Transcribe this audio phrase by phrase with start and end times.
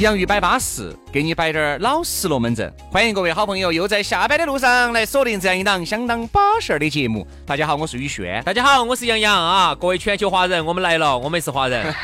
[0.00, 2.72] 洋芋摆巴适，给你摆点儿老实龙门阵。
[2.90, 7.26] 欢迎各位好朋友又在下班的路上来锁定这样一档相当巴适的节目。
[7.44, 8.42] 大家好，我是宇轩。
[8.42, 9.76] 大家好，我是杨洋啊！
[9.78, 11.94] 各位全球华人，我们来了，我们也是华人。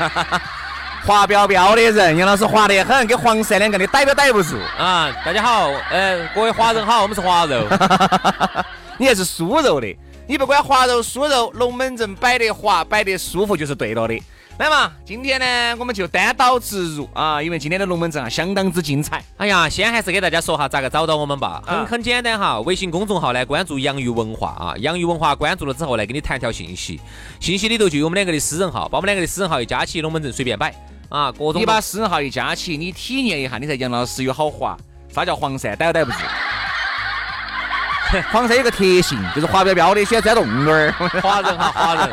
[1.07, 5.11] 滑标标的人，杨老师滑得很，跟黄鳝两个，你逮都逮不住啊！
[5.25, 7.65] 大家好，呃，各位华人好，我们是华肉。
[8.99, 9.87] 你还是酥肉的，
[10.27, 14.21] 你不管滑肉酥肉，龙门阵摆得滑，摆得舒服就是对了的。
[14.57, 19.23] 来嘛，今天呢，我们就单刀直入啊，因为今天的龙门阵啊，相当之精彩。
[19.37, 21.61] 哎呀，先还是给大家说哈，咋个找到我们吧？
[21.63, 26.99] 很很简单哈，微信公众号呢，关注洋芋文化啊，洋芋文化关注了之后呢，给你弹条信息，
[27.39, 30.73] 信息里头就有我们两个的私人号，把我们两个的私人号一加起，龙门阵随便摆
[31.09, 31.61] 啊，各种。
[31.61, 34.75] 你把私人号一加起，你体验一下，你才杨老师有好滑，
[35.13, 36.17] 啥叫黄鳝逮都逮不住。
[38.31, 40.91] 黄鳝有个特性，就是滑标标的，喜欢钻洞洞儿。
[41.21, 42.09] 华人哈，华人，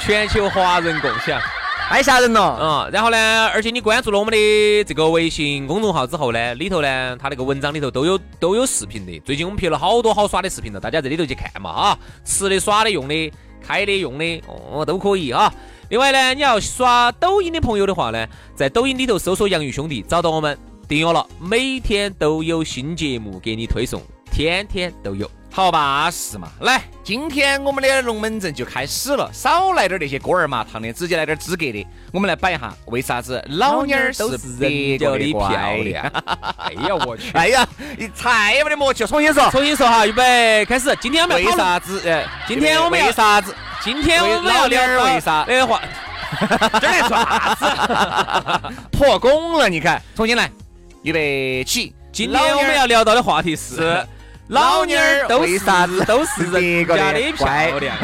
[0.00, 1.40] 全球华人共享。
[1.88, 9.18] 太吓人了，嗯，然后呢，而且你关注了我们的这个微信公众号之后呢，里头呢，它那个文章里头都有都有视频的。
[9.20, 15.50] 最近我们拍了好多好耍的视频了，大家在里头去看嘛啊，吃的、耍的、用的、开的、用的，哦，都可以啊。
[15.88, 18.26] 另外呢，你要刷抖音的朋友的话呢，
[18.56, 25.30] 在抖音里头搜索“杨玉兄弟”，找到我们订阅了，每天都有新节目给你推送，天天都有。
[25.56, 26.48] 好巴适嘛！
[26.60, 31.86] 来，今天我们的龙门阵就开始了，少来点那些锅儿麻汤的，直接来点资格的。
[32.12, 36.12] 我们来摆一下，为啥子老妞儿都是人家的漂亮？
[36.58, 37.30] 哎呀，我去！
[37.32, 37.66] 哎呀，
[37.96, 40.94] 你太没得默契，重新说，重新说哈，预备开始。
[41.00, 42.02] 今天我们为啥子？
[42.06, 43.54] 哎，今天我们为啥子？
[43.82, 45.40] 今天我们要聊为啥？
[45.48, 45.80] 哎话，
[46.82, 47.64] 这来做啥子？
[48.92, 50.50] 破功了，你看，重新来，
[51.00, 51.94] 预备起。
[52.12, 54.06] 今天我们要聊到的话题是。
[54.48, 57.46] 老妞儿为啥子都是人家的漂
[57.78, 57.96] 亮？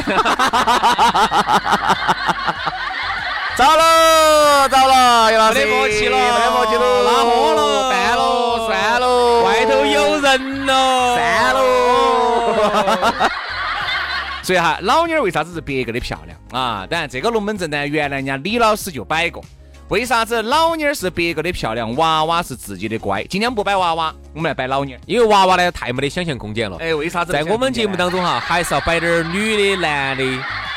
[3.55, 13.31] 糟了糟了，杨 老师，没默契了，没默契了，拉货了，办了，算了，外头有人了，算了。
[14.43, 16.85] 所以哈，老妞儿为啥子是别个的漂亮啊？
[16.91, 19.45] 当然，这个龙门阵呢，原来人家李老师就摆过。
[19.93, 23.23] 为啥子老妞儿是别个的漂亮，娃娃是自己的乖？
[23.25, 26.79] 今天不摆娃娃，我们来摆老妞儿，因为娃娃呢太没得想象空间了。
[26.81, 27.31] 哎，为啥子？
[27.31, 30.25] 在我们节目当中哈，还是要摆点女的、男的。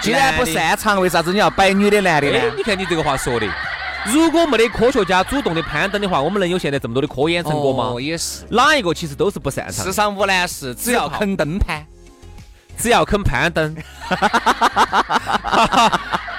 [0.01, 2.41] 既然不擅长，为啥子你要摆女的、男的呢？
[2.57, 3.47] 你看你这个话说的，
[4.03, 7.91] 如果没得科学家主动的攀登的话，我们能有现在这么多的科研成果吗？
[7.93, 8.43] 哦，也是。
[8.49, 9.85] 哪一个其实都是不擅长。
[9.85, 11.85] 世上无难事，只要肯登攀，
[12.77, 13.73] 只要肯攀登。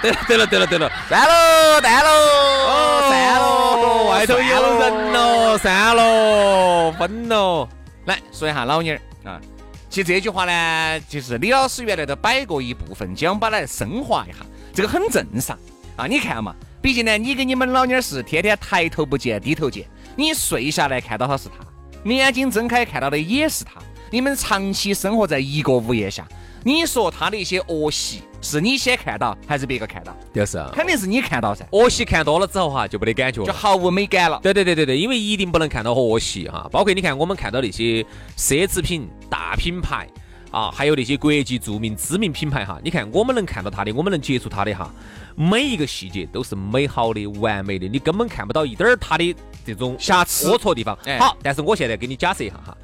[0.03, 7.69] 对了对了对了对了，散喽散喽哦散喽，外头有人喽，散喽分喽。
[8.05, 9.41] 来说一下老妞儿啊，
[9.89, 14.39] 其实这句话呢，就是李老师原来都摆过一部分，将把它升华一下，
[14.73, 15.59] 这个很正常
[15.97, 16.07] 啊。
[16.07, 21.65] 你看嘛，毕竟呢，你跟你们老妞儿是天天抬头不见低头见，你睡下来看到的是他，
[22.09, 23.73] 眼睛睁开看到的也是他，
[24.11, 26.25] 你们长期生活在一个屋檐下。
[26.63, 30.17] 你说他的一些恶习，是你先看到还是别个看到？
[30.33, 31.67] 就是，肯定是你看到噻。
[31.73, 34.39] 恶习看多了之后哈，就没得感觉，就毫无美感了。
[34.43, 36.69] 对对对对对，因为一定不能看到恶习哈。
[36.71, 38.05] 包括你看，我们看到那些
[38.37, 40.07] 奢侈品大品牌
[40.53, 44.91] 啊，还有那些国际著名知名品牌哈，你看我们能看到它的，我们能接触它的哈，
[45.35, 49.35] 每一个细节都是美好的、完美的，你根本看不到一点儿它的
[49.67, 50.97] 这种瑕疵、龌龊地方。
[51.19, 52.77] 好，但是我现在给你假设一下哈。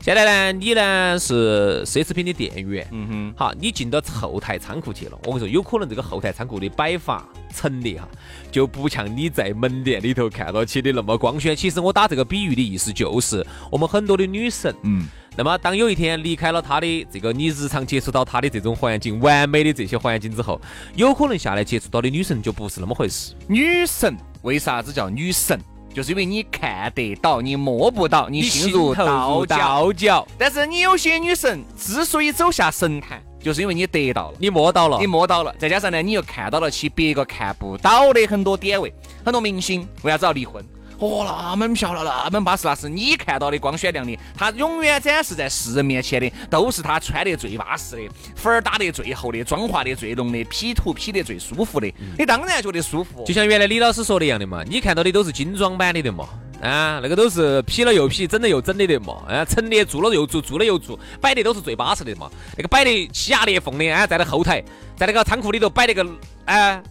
[0.00, 5.18] 现在呢，你呢是奢侈品的店员，嗯哼，好，你进到后台仓库去了。
[5.24, 8.08] 我跟你说，有可能这个后台仓库的摆法陈列哈，
[8.50, 11.54] 就不像你在门店里头看到起的那么光鲜。
[11.54, 20.60] 其实我打这个比喻的意思就是，我们很多的女神，嗯，那么当有一天离开了她的这个你日常接触到她的这种环境，完美的这些环境之后，
[20.94, 23.34] 有可能下来接触到的女神就不是那么回事。
[23.48, 25.60] 女神为啥子叫女神？
[25.92, 29.44] 就是因为你看得到，你摸不到，你心如刀
[29.92, 30.26] 绞。
[30.38, 38.92] 但是你有些女神之所以走下神坛，就是因为你得到了，你摸到了你，摸到了，再加上呢，你又看到了其别个看不到的很多点位，
[39.24, 40.64] 很多明星为啥子要离婚？
[40.98, 53.24] 哦，那么漂亮，那么巴适，那是你看到的光鲜亮丽，他永远展示在世人面前的都是他穿得最巴适的，粉儿打得最厚的，妆化得最浓的，P 图 P 得最舒服的，你当然觉得舒服。
[53.24, 56.28] 就像原来李老师说的一样的嘛，你看到的都是精装版的的嘛。
[56.60, 59.22] 啊，那个都是 P 了又 P，整了又整的的嘛。
[59.28, 62.28] 啊，陈列做了又做，做了又做，摆的都是最巴适的嘛。
[62.56, 64.60] 那个摆的欺压裂缝的啊，在那后台，
[64.96, 66.04] 在那个仓库里头摆那个
[66.46, 66.82] 啊，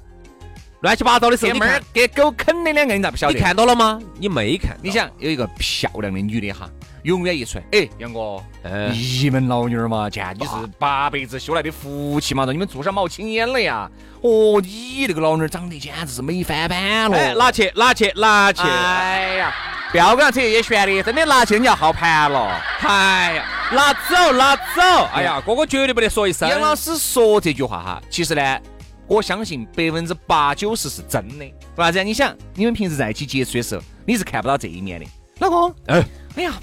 [0.82, 3.40] 乱七八糟的时候，你看给狗啃的两个，你咋不晓得你？
[3.40, 4.00] 看到了吗？
[4.20, 4.78] 你没看。
[4.82, 6.70] 你想有一个漂亮的女的哈，
[7.04, 13.90] 永远一出来，哎，杨哥，嗯你们老女儿嘛，见你是八辈子修来的福气嘛，让你们做上冒青烟了呀！
[14.22, 17.18] 哦，你那个老女儿长得简直是美翻版了。
[17.18, 18.62] 哎，拿去，拿去，拿去。
[18.62, 19.56] 哎呀，
[19.92, 22.62] 不要跟他扯这些玄的，真的拿去你要耗盘了。
[22.82, 25.08] 哎呀，拿走，拿走。
[25.12, 26.48] 哎呀，哥哥绝对不得说一声。
[26.48, 28.60] 杨老师说这句话哈，其实呢，
[29.08, 31.46] 我相信百分之八九十是真的。
[31.46, 32.04] 为啥子啊？
[32.04, 35.06] 你想，你们平时在一起接触的时候，你是看不到这一面的。
[35.40, 36.04] 老公，哎，
[36.36, 36.54] 哎呀，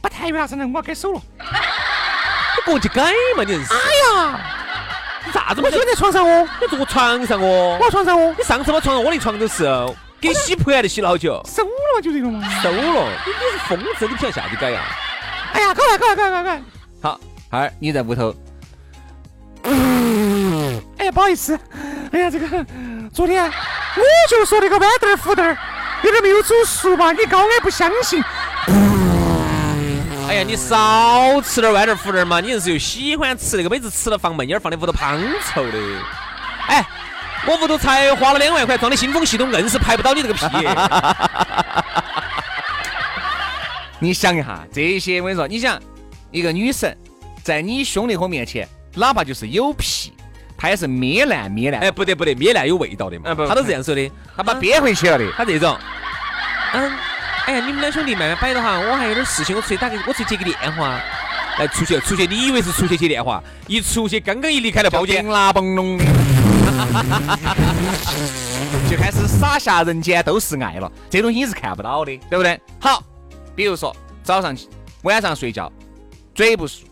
[0.00, 1.20] 把台原上来，我要改手了。
[1.40, 3.02] 你过去改
[3.36, 3.74] 嘛，你硬是。
[3.74, 4.40] 哎呀，
[5.26, 5.68] 你咋子嘛？
[5.68, 7.78] 我睡在床上哦，你坐我床上哦。
[7.80, 9.64] 我床上哦，你上次我床上我的床都是
[10.20, 11.42] 给洗盘的，洗了好久。
[11.44, 12.40] 收了就这个嘛。
[12.62, 14.80] 收了，你你是疯子，你不晓得下去改呀？
[15.54, 16.62] 哎呀，搞来搞来搞来搞来。
[17.02, 18.32] 好，二你在屋头。
[21.02, 21.58] 哎呀，不好意思，
[22.12, 22.64] 哎呀，这个
[23.12, 23.50] 昨天我
[24.30, 25.58] 就说那个豌豆儿、胡豆儿
[26.04, 28.22] 有点没有煮熟嘛，你高矮不相信。
[30.28, 35.20] 哎呀，你少吃点豌豆腐豆儿嘛，你硬是又喜欢吃那个，每次吃了放闷烟儿，放的屋头胖
[35.52, 35.78] 臭的。
[36.68, 36.86] 哎，
[37.48, 40.46] 我屋头才花了两万块装的新风系统，硬是排不到你这个屁。
[43.98, 45.82] 你想一下这些，我跟你说，你想
[46.30, 46.96] 一个女神
[47.42, 50.12] 在你兄弟伙面前，哪怕就是有屁，
[50.62, 53.34] 她也是咩烂咩烂，哎，不得不得，咩烂有味道的嘛。
[53.48, 55.28] 他都这样说的，他把憋回去了的。
[55.36, 55.76] 他这种，
[56.72, 56.92] 嗯，
[57.46, 61.00] 哎呀，你们两兄弟慢慢摆着哈，我还有点事情，我出去打个，我出去接个电话。
[61.58, 63.42] 来出去，出去，你以为是出去接电话？
[63.66, 65.24] 一出去，刚刚一离开了包间
[68.88, 70.88] 就开始撒下人间都是爱了。
[71.10, 72.60] 这东西你是看不到的，对不对？
[72.78, 73.02] 好，
[73.56, 74.68] 比如说早上起
[75.02, 75.70] 晚上睡觉，
[76.36, 76.82] 嘴不漱，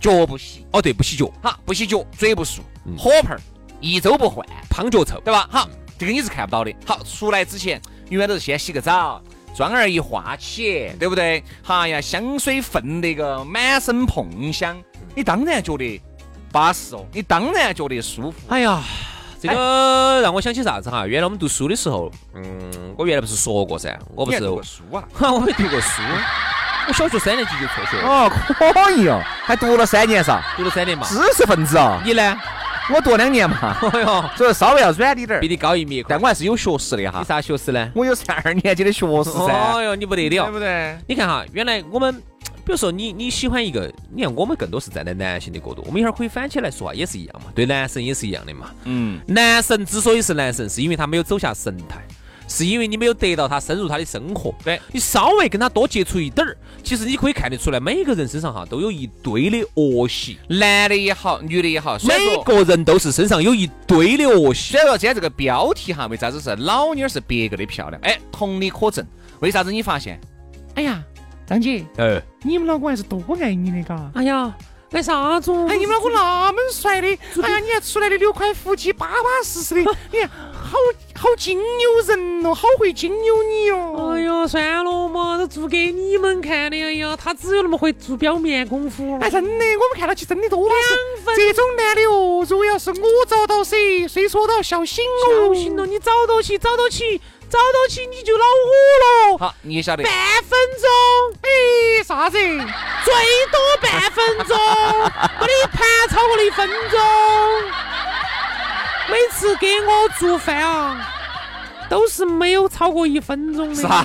[0.00, 2.58] 脚不洗，哦对，不洗脚，好不洗脚，嘴不漱，
[2.96, 3.40] 火盆儿
[3.80, 5.20] 一周不换，胖脚臭。
[5.20, 5.48] 对吧？
[5.50, 5.68] 好，
[5.98, 6.74] 这个你是看不到的。
[6.86, 7.80] 好，出来之前
[8.10, 9.20] 永远都是先洗个澡。
[9.56, 11.42] 妆儿一化起，对不对？
[11.64, 14.80] 哈呀，香水喷那个满身碰香，
[15.16, 16.00] 你当然觉得
[16.52, 18.38] 巴适哦，你当然觉得舒服。
[18.48, 18.80] 哎呀，
[19.40, 21.06] 这个让我想起啥子哈？
[21.06, 25.02] 原来我们读书的时候，嗯，我原来不是说过噻，我不是，读过书啊？
[25.12, 26.02] 哈，我没读过书，
[26.88, 31.06] 我小学三年级就辍学了，哦，可以哦，还读了三年噻，读了三年嘛。
[31.06, 32.00] 知识分子啊！
[32.02, 32.34] 你呢？
[32.90, 35.48] 我读两年嘛，哎呦，所以稍微要软滴点儿比。
[35.48, 37.24] 你高一米，但我还是有学识的哈你。
[37.26, 37.90] 啥学识呢？
[37.94, 40.52] 我有上二年级的学识噻，哦呦，你不得了对。
[40.52, 40.96] 不对？
[41.06, 42.14] 你看哈，原来我们，
[42.64, 48.70] 比如说你你喜欢一个，你看我们更多是站在男性的角度，我们一会儿可以反起来说啊，也是一样嘛，对男神也是一样的嘛。
[48.84, 52.02] 嗯，男神之所以是男神，是因为他没有走下神坛，
[52.48, 54.54] 是因为你没有得到他深入他的生活。
[54.64, 64.72] 对你稍微跟他多接触一点儿，其实你可以看得出来，每个人身上哈都有一堆的恶习，男的也好，女的也好，虽然每说个人都是身上有一堆的恶习。
[64.72, 68.00] 虽然说今天这个标题哈，为啥子是老妞儿是别个的漂亮？
[68.02, 69.06] 哎，同理可证。
[69.40, 70.20] 为啥子你发现？
[70.74, 71.02] 哎呀，
[71.46, 74.10] 张姐，呃，你们老公还是多爱你的嘎。
[74.14, 74.52] 哎呀，
[74.90, 75.52] 干啥子？
[75.68, 77.08] 哎，你们老公那么帅的，
[77.42, 80.76] 哎呀，你还出来的六块腹肌，巴巴适适的，你看好
[81.20, 84.12] 好金牛人哦，好会金牛你哦。
[84.14, 86.80] 哎呀，算了嘛，都做给你们看的。
[86.80, 89.18] 哎呀，他只有那么会做表面功夫。
[89.20, 90.78] 哎，真的，我们看到起真的多两
[91.24, 91.34] 分。
[91.34, 95.48] 这种男的哦，如果要是我找到谁，谁说到小心哦。
[95.48, 97.20] 小心了，你找到起，找到起，
[97.50, 99.38] 找到起你就恼火了。
[99.38, 100.04] 好，你也晓得。
[100.04, 100.12] 半
[100.44, 102.38] 分钟，哎，啥子？
[102.38, 103.14] 最
[103.50, 104.56] 多半分钟，
[105.40, 106.98] 没得盘超过了一分钟。
[109.10, 111.08] 每次给我做饭啊，
[111.88, 113.74] 都是没有超过一分钟的。
[113.74, 114.04] 啥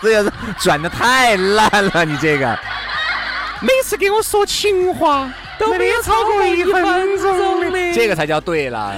[0.00, 0.32] 子呀？
[0.58, 2.58] 转的太烂了，你这个。
[3.60, 8.92] 每次给我说情话都没有超过一分钟的这个才叫对了。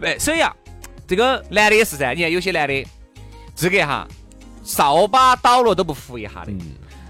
[0.00, 0.50] 对，所以啊，
[1.06, 2.86] 这个男的也是噻，你看有些男的，
[3.54, 4.08] 资格哈，
[4.64, 6.52] 扫把倒了都不扶一下的，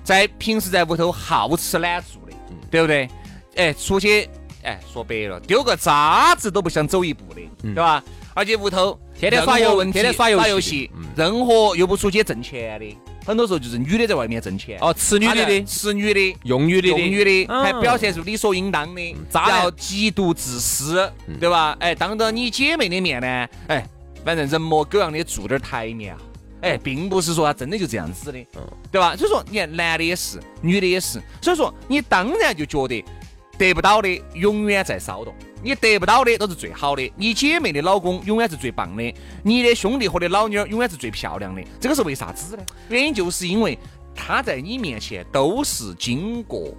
[0.03, 2.37] 在平时在屋头好吃懒做的，
[2.69, 3.09] 对不对？
[3.55, 4.29] 哎，出去，
[4.67, 8.03] 哎，说白了，丢个渣子都不想走一步的，对吧？
[8.35, 14.77] 而且屋头天天耍游，天天耍游戏，任何又不出去挣钱的，很多时候就是女的在外面挣钱。
[14.81, 21.77] 哦，吃女的的，吃女的，用女的，用女的，还表现出理所应当的，然后极度自私，对吧？
[21.81, 23.87] 哎，当着你姐妹的面呢，哎，
[24.25, 26.21] 反正人模狗样的做点台面啊，
[26.61, 28.39] 哎，并不是说他真的就这样子的，
[28.91, 29.17] 对吧？
[29.17, 33.03] 所以说，你看男的也是，女的也是，所以说你当然就觉得
[33.59, 35.35] 得不到的永远在骚动。
[35.63, 41.63] 你得不到的都是最好的，你姐妹的老公永远是最棒的，你的兄弟伙的老妞儿永远是最漂亮的。
[41.81, 42.63] 这个是为啥子呢？
[42.89, 43.77] 原因就是因为
[44.15, 46.73] 他在你面前都是经过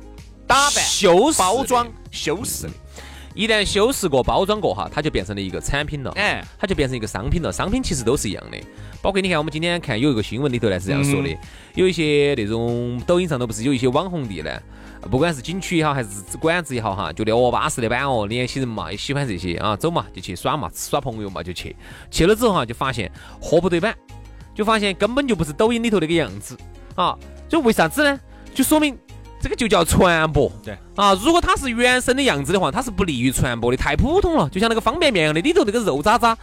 [0.46, 2.74] 打扮、修饰、包装、修饰的。
[3.34, 7.53] 一旦修饰过、包装过哈，它就变成了一个产品了，哎，它就变成一个商品了。
[7.53, 8.57] 商品其实都是一样的，
[9.00, 11.29] 包括你看，我们今天看有一个新闻里头呢是这样说的，
[11.75, 14.50] 有一些那种抖音上头不是有一些网红地呢。
[15.07, 16.09] 不管是景区也好，还是
[16.39, 21.75] 馆子也好，哈，觉得哦巴适的板哦，年轻人嘛也喜欢这些啊，走嘛就去耍嘛，耍朋友嘛就去，
[22.11, 23.11] 去了之后哈就发现
[23.41, 23.95] 货不对版，
[24.53, 26.57] 就发现根本就不是抖音里头那个样子
[26.95, 28.19] 啊，就为啥子呢？
[28.53, 28.97] 就说明
[29.39, 36.37] 这个就叫传播，对啊，如果它是原生的样子的话，它是不利于传播的，太普通了，就像那个方便面一样的，里头那个肉渣渣，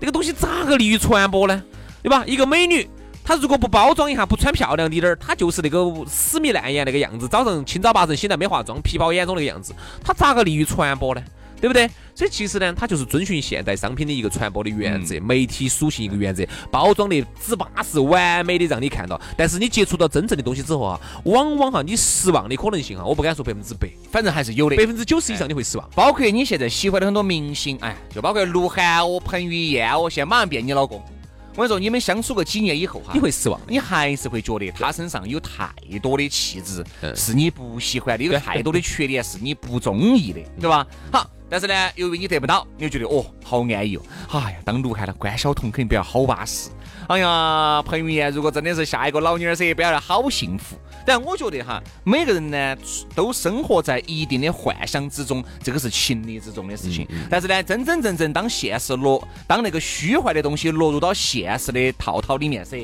[0.00, 1.62] 那个东西咋个利于传播呢？
[2.02, 2.24] 对吧？
[2.26, 2.88] 一个美女。
[3.28, 7.28] 他如果不包装一下，不穿漂亮滴点儿，他就是那个死米烂眼那个样子。
[7.28, 11.22] 早上清早八晨醒来没化妆，皮包眼肿那个样子，他咋个利于传播呢？
[11.60, 11.90] 对不对？
[12.14, 19.20] 所以其实呢，他就是遵循现代商品的一个传播的原则，媒体属性一个原则，包装的只巴适、完美的让你看到。
[19.36, 25.86] 但是你接触到真正的东西之后啊，往往哈你失望的可能性哈，我不敢说百分之百，反正还是有的，百分之九十以上你会失望。
[25.94, 31.04] 包括你现在喜欢的很多明星，哎，就包括鹿晗哦、彭于晏哦，现在马上变你老公。
[31.58, 35.68] 我跟你说，你们相处个几年以后哈，你会失望，你还是会觉得他身上有太
[36.00, 36.84] 多的气质
[37.16, 40.86] 是你不喜欢的，有太多的缺点是你不中意的，对吧？
[41.10, 44.02] 好，但是呢，由于你得不到，你就觉得哦，好安逸哦。
[44.30, 46.70] 哎呀，当鹿晗了，关晓彤肯定比较好巴适。
[47.08, 50.76] 哎呀，彭于晏如果真的是下一个老妞儿噻，不要得好幸福。
[51.06, 52.76] 但我觉得哈，每个人呢
[53.14, 57.08] 都生活在一定的幻想之中，这个是情理之中的事情。
[57.30, 62.76] 但是呢，真真正正当现实落，当那个虚幻的东西落入到现实的套套里面噻。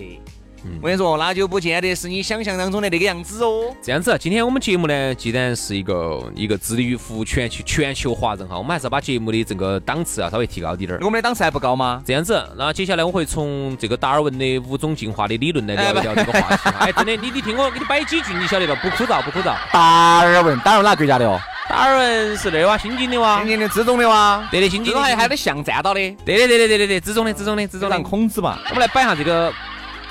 [0.80, 3.74] 我跟你说，那就不见得是你想象当中的那个样子哦。
[3.82, 10.98] 这样子，今天我们节目呢，既然是一个一个致力于服务全球全球华人哈，我们还是要把节目的这个档次啊稍微提高点儿。
[11.00, 12.02] 我们的档次还不高吗？
[12.06, 16.70] 这样子，那接下来我会从这个达尔文的五种进化的理论来聊一聊这个话题。
[16.80, 18.78] 哎，真的，你你听我给你摆几句，你晓得吧？
[18.82, 19.54] 不枯燥，不枯燥。
[19.72, 21.38] 达尔文，达尔文哪个国家的哦？
[21.68, 26.00] 达尔文是那哇，新津的哇，新津的资中的哇，对的，新津的还还得象站到的。
[26.24, 27.98] 对的，对的，对的，对，资中的，资中的，资中的。
[28.00, 29.52] 孔子嘛，我们来摆下这个。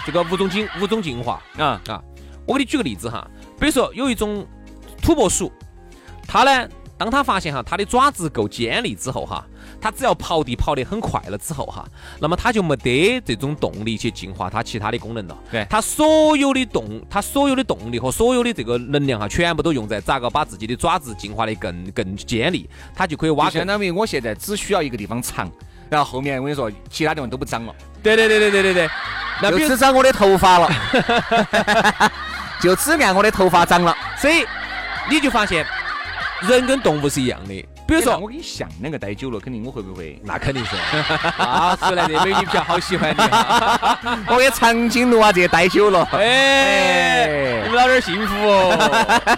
[0.06, 2.02] 这个五种进五种进化啊啊！
[2.46, 3.26] 我给你举个例子哈，
[3.60, 4.46] 比如说有一种
[5.02, 5.52] 土拨鼠，
[6.28, 6.68] 它呢，
[6.98, 9.46] 当它发现哈它的爪子够尖利之后哈，
[9.80, 11.88] 它只要刨地刨得很快了之后哈，
[12.20, 15.38] 那么它就没得这种动力去进化它其他的功能了。
[15.50, 23.50] 对，它所有的动，它所有的动力和所有的这个能量哈，全部都用在咋个把自己的爪子进化的更更尖利，它就可以挖。
[23.50, 25.50] 相当于我现在只需要一个地方长，
[25.90, 27.74] 然后后面我跟你说，其他地方都不长了。
[28.02, 28.90] 对对对对对对对。
[29.42, 30.70] 那就只长我的头发了，
[32.62, 34.46] 就只按我的头发长了，所以
[35.10, 35.66] 你就发现
[36.42, 37.66] 人跟动物是一样的。
[37.86, 40.18] 比如说，我跟你像两个待久了，肯定我会不会？
[40.24, 40.76] 那肯定是
[41.38, 43.22] 啊，出来的美女比较好喜欢你。
[44.34, 49.38] 我跟长颈鹿啊，这些待久了，哎，你们老点幸福哦。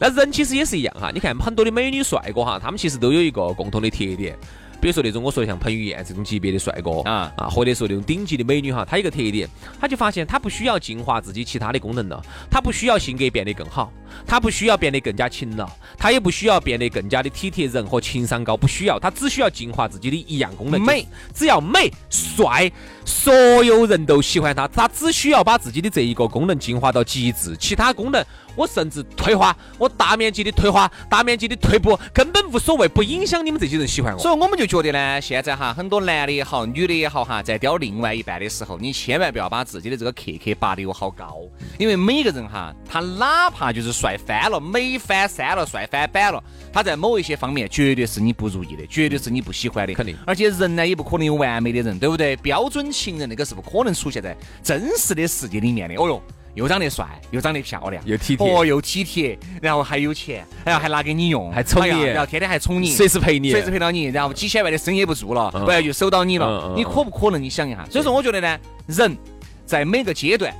[0.00, 4.36] 那人其实也是一样哈，你看很多的美女帅哥哈，他们其实都有一个共同的特点。
[4.80, 9.48] 比如说那种我说的像彭于晏这种级别的帅哥啊啊，或者说那种顶级的美女哈，她有个特点，
[9.80, 13.92] 她就发现她不需要进化自己其他的功能了，她不需要性格变得更好，
[14.26, 15.68] 她不需要变得更加勤劳，
[15.98, 22.70] 她也不需要变得更加的体贴人和情商高，不需要，她只需要进化自己的一样功能，美，只要美帅，
[23.04, 28.24] 所有人都喜欢她，她只需要把自己的这一个功能进化到极致，其他功能。
[28.56, 34.18] 我甚至退化，我大面积的退化，大面积的退步，根本无所谓，不影响你们这些人喜欢我。
[34.18, 41.42] 所以我们就觉得呢，现在哈，很多男的也好，女的也好哈，在雕另外一半的时候，你千万不要把自己的这个 KK 拔得有好高，
[41.78, 46.42] 因为每个人哈，他哪怕就是帅翻了，美翻山了，帅翻版了，
[46.72, 50.16] 他在某一些方面绝对是你不如意的，绝对是你不喜欢的，肯定。
[50.26, 52.36] 而且人呢，也不可能有完美的人，对不对？
[52.36, 55.94] 标准情人那个是不可能出现在真实的世界里面的。
[55.96, 56.22] 哦哟。
[56.54, 67.40] 又长得帅，又长得漂亮，又体贴，哦，又体贴，然后还有钱，然后还拿给你用，还宠你，然后天天还宠你，随时陪你，随时陪到你，然后几千万的生意也不做了，不然就守到你了，你可不可能？
[67.40, 69.16] 你想一下，所以说我觉得呢，人
[69.64, 70.52] 在每个阶段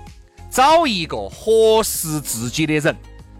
[0.50, 2.96] 找一个合适自己的人。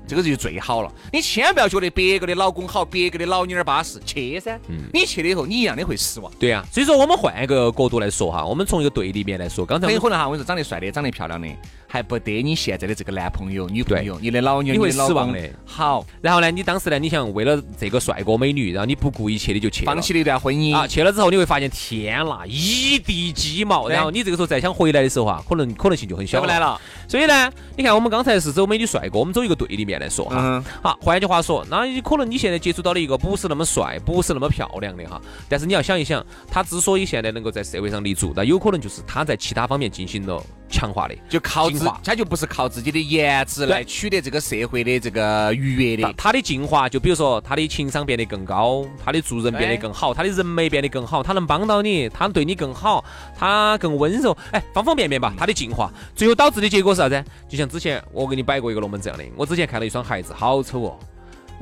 [0.09, 0.92] 这个就最好了。
[1.12, 4.59] 你千万不要觉得别个的老公好，别个的老妞儿巴适，去噻。
[4.92, 6.33] 你去了以后，你一样的会失望。
[6.37, 11.47] 对啊，所以说我们换一个角度来说哈，我们从一个对立面来说，刚才很有可能哈，我跟你说，长得帅的，长得漂亮的。
[11.92, 15.40] 还不得你现在的这个男朋友、女朋友，你的老妞、你会失望的。
[15.64, 23.88] 好，然后呢，你当时呢，你想为了这个帅哥美女，然后你不顾一切的就去放弃了一段婚姻啊，去了之后你会发现，天呐，一地鸡毛。
[23.88, 26.40] 然后你这个时候再想回来的时候啊，可能可能性就很小。
[26.40, 26.80] 不来了。
[27.09, 30.62] 所以呢，你看我们刚才是走美女帅哥，我们走一个对立面来说哈。
[30.80, 40.40] 好，换句话说，那可能你现在接触到了一个不是那么帅、不是那么漂亮的哈，但是你要想一想，他之所以现在能够在社会上立足，那有可能就是他在其他方面进行了。
[40.70, 46.12] 强化的，就靠自，他就不是靠自己的颜值来取得这个社会的这个愉悦的。
[46.16, 53.04] 他的进化，就比如说他的情商变得更高，他的做人变得更好，他的人脉变得更好，他能帮到你，他对你更好，
[53.36, 57.24] 他更温柔，哎，方方面面吧，他的进化，最后导致的结果是啥子？
[57.48, 60.98] 就像之前我给你摆过一个龙门阵的，我之前看到一双鞋子，好丑哦。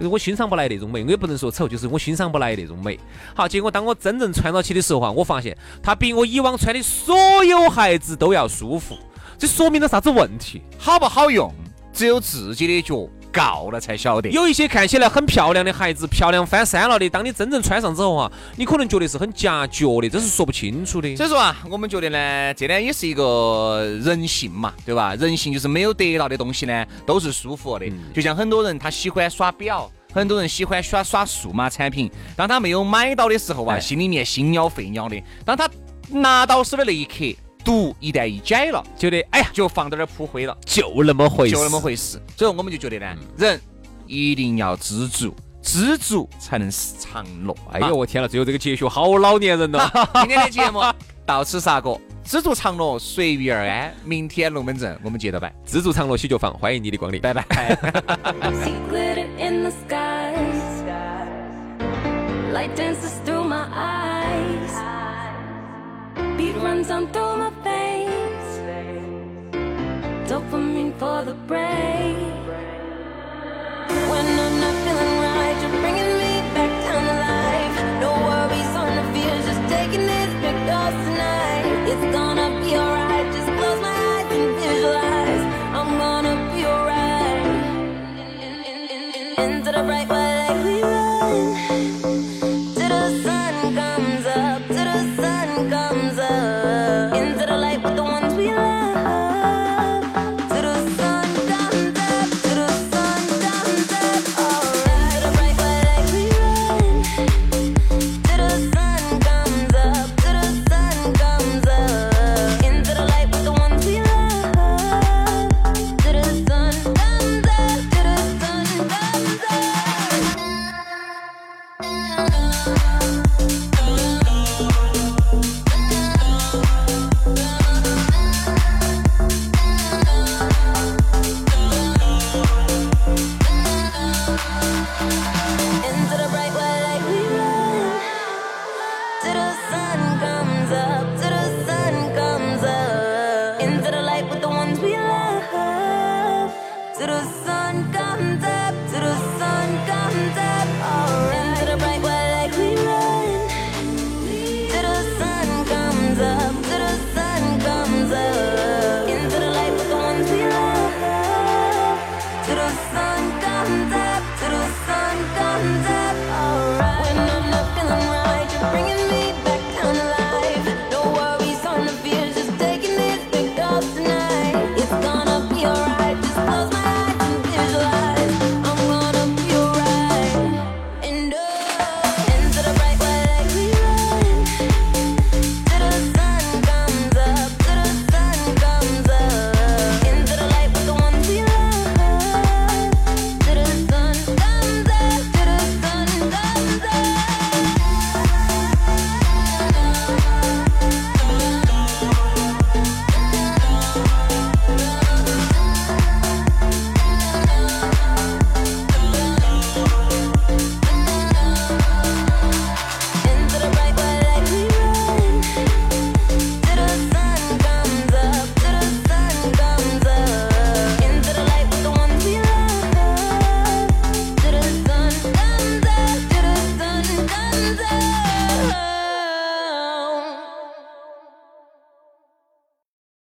[0.07, 2.99] 我欣赏不来那种美，我也不能说丑，就是我欣赏不来那种美
[3.35, 3.49] 好。
[3.49, 8.97] 结果当我真正穿到起的时候哈，我发现它比我以往穿的所有鞋子都要舒服。
[9.38, 10.62] 这说明了啥子问题？
[10.78, 11.52] 好不好用，
[11.93, 14.28] 只有自己的脚告了才晓得。
[14.30, 21.14] 有一些看起来很漂亮的孩子，漂亮翻山了的，当你真正穿上之后啊，你可能觉得是很夹脚的，这是说不清楚的。
[21.14, 25.14] 所以说啊，我们觉得呢，这呢也是一个人性嘛，对吧？
[25.14, 27.87] 人性就是没有得到的东西呢，都是舒服的。
[28.12, 29.88] 就像很多人他喜欢耍表。
[30.11, 35.23] 很多人喜欢耍耍数码产品，当他没有买到的时候啊，心里面心鸟肺鸟的。
[35.45, 35.68] 当他
[36.09, 37.26] 拿到手的那一刻，
[37.64, 42.20] 毒一旦一解了，觉得哎呀，就放到那儿扑灰了，就那么回事，就那么回事。
[42.36, 43.60] 所以我们就觉得呢，人
[44.06, 47.54] 一定要知足，知足才能长乐。
[47.72, 49.90] 哎呦我天了，最后这个结局好老年人了。
[50.20, 50.80] 今天的节目
[51.26, 52.00] 到此杀过。
[52.24, 53.94] 知足常乐，随遇而安。
[54.04, 55.50] 明天龙门阵，我们接着摆。
[55.64, 57.42] 知足常乐喜酒坊，欢迎你的光临，拜拜。
[66.38, 68.49] Heartbeat runs on through my veins.
[70.30, 72.16] Dopamine for the brain.
[74.11, 77.76] When I'm not feeling right, you're bringing me back down to life.
[78.04, 81.64] No worries on the field, just taking this big dose tonight.
[81.90, 83.26] It's gonna be alright.
[83.35, 85.45] Just close my eyes and visualize.
[85.78, 86.99] I'm gonna be alright.